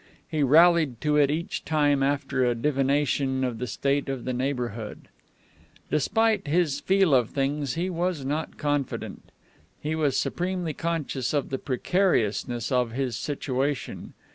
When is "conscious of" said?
10.73-11.49